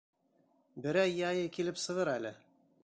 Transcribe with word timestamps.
Берәй 0.85 1.13
яйы 1.19 1.47
килеп 1.59 1.81
сығыр 1.87 2.13
әле. 2.19 2.35